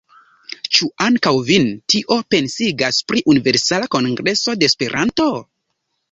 Ĉu 0.75 0.87
ankaŭ 1.07 1.33
vin 1.49 1.67
tio 1.93 2.17
pensigas 2.35 2.99
pri 3.11 3.21
Universala 3.33 3.89
Kongreso 3.97 4.55
de 4.63 4.71
Esperanto? 4.71 5.29